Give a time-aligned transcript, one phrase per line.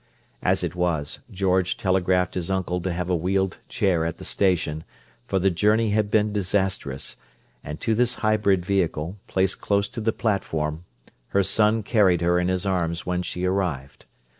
[0.41, 4.83] As it was, George telegraphed his uncle to have a wheeled chair at the station,
[5.27, 7.17] for the journey had been disastrous,
[7.63, 10.85] and to this hybrid vehicle, placed close to the platform,
[11.27, 14.07] her son carried her in his arms when she arrived.